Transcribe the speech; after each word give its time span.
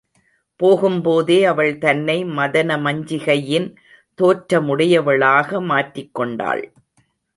போகும் 0.59 1.01
போதே 1.01 1.45
அவள், 1.45 1.77
தன்னை 1.77 2.23
மதனமஞ்சிகையின் 2.25 3.67
தோற்றமுடையவளாக 4.19 5.61
மாற்றிக் 5.65 6.13
கொண்டாள். 6.13 6.63